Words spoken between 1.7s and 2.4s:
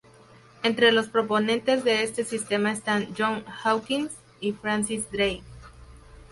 de este